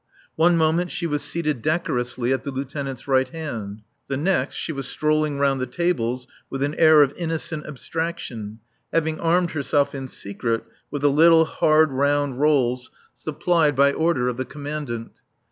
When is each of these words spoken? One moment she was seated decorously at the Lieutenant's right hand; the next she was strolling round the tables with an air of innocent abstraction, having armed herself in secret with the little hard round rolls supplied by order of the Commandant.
One 0.35 0.57
moment 0.57 0.89
she 0.89 1.05
was 1.05 1.21
seated 1.21 1.61
decorously 1.61 2.33
at 2.33 2.43
the 2.43 2.49
Lieutenant's 2.49 3.07
right 3.07 3.29
hand; 3.29 3.83
the 4.07 4.17
next 4.17 4.55
she 4.55 4.71
was 4.71 4.87
strolling 4.87 5.37
round 5.37 5.61
the 5.61 5.67
tables 5.67 6.27
with 6.49 6.63
an 6.63 6.73
air 6.79 7.03
of 7.03 7.13
innocent 7.17 7.67
abstraction, 7.67 8.61
having 8.91 9.19
armed 9.19 9.51
herself 9.51 9.93
in 9.93 10.07
secret 10.07 10.63
with 10.89 11.03
the 11.03 11.11
little 11.11 11.45
hard 11.45 11.91
round 11.91 12.39
rolls 12.39 12.89
supplied 13.15 13.75
by 13.75 13.93
order 13.93 14.27
of 14.27 14.37
the 14.37 14.43
Commandant. 14.45 15.11